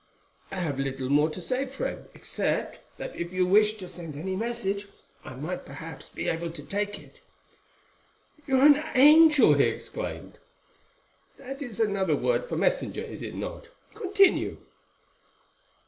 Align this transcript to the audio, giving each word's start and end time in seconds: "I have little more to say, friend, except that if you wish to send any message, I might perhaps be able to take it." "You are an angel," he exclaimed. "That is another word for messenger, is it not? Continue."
"I 0.49 0.55
have 0.59 0.79
little 0.79 1.09
more 1.09 1.29
to 1.29 1.39
say, 1.39 1.67
friend, 1.67 2.09
except 2.15 2.79
that 2.97 3.15
if 3.15 3.31
you 3.31 3.45
wish 3.45 3.75
to 3.75 3.87
send 3.87 4.15
any 4.15 4.35
message, 4.35 4.87
I 5.23 5.35
might 5.35 5.63
perhaps 5.63 6.09
be 6.09 6.27
able 6.27 6.49
to 6.53 6.63
take 6.65 6.97
it." 6.97 7.21
"You 8.47 8.61
are 8.61 8.65
an 8.65 8.83
angel," 8.95 9.53
he 9.53 9.65
exclaimed. 9.65 10.39
"That 11.37 11.61
is 11.61 11.79
another 11.79 12.15
word 12.15 12.45
for 12.45 12.57
messenger, 12.57 13.01
is 13.03 13.21
it 13.21 13.35
not? 13.35 13.67
Continue." 13.93 14.57